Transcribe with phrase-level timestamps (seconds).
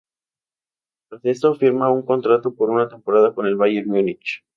[1.09, 4.43] Tras esto firma un contrato por una temporada con el Bayern Múnich.